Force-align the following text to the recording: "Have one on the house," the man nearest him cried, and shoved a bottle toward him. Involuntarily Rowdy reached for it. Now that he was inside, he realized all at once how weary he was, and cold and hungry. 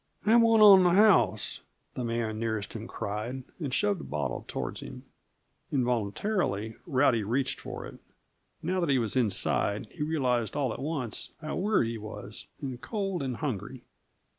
"Have 0.25 0.41
one 0.41 0.61
on 0.61 0.81
the 0.83 0.93
house," 0.93 1.61
the 1.93 2.03
man 2.03 2.39
nearest 2.39 2.73
him 2.73 2.87
cried, 2.87 3.43
and 3.59 3.71
shoved 3.71 4.01
a 4.01 4.03
bottle 4.03 4.43
toward 4.47 4.79
him. 4.79 5.05
Involuntarily 5.71 6.75
Rowdy 6.87 7.21
reached 7.21 7.59
for 7.59 7.85
it. 7.85 7.99
Now 8.63 8.79
that 8.79 8.89
he 8.89 8.97
was 8.97 9.15
inside, 9.15 9.85
he 9.91 10.01
realized 10.01 10.55
all 10.55 10.73
at 10.73 10.79
once 10.81 11.33
how 11.39 11.55
weary 11.57 11.89
he 11.89 11.97
was, 11.99 12.47
and 12.63 12.81
cold 12.81 13.21
and 13.21 13.37
hungry. 13.37 13.83